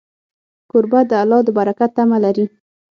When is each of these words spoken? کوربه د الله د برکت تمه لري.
کوربه 0.71 0.99
د 1.09 1.11
الله 1.23 1.39
د 1.43 1.49
برکت 1.57 1.89
تمه 1.97 2.17
لري. 2.25 2.45